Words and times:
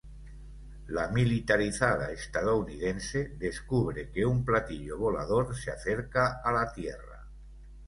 La 0.97 1.03
militarizada 1.11 2.07
estadounidense 2.11 3.23
descubre 3.43 4.09
que 4.11 4.25
un 4.25 4.43
platillo 4.43 4.97
volador 4.97 5.55
se 5.55 5.69
acerca 5.69 6.41
a 6.43 6.51
la 6.51 6.73
tierra. 6.73 7.25